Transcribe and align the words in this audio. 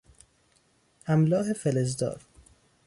املاح 1.09 1.51
فلزدار 1.53 2.21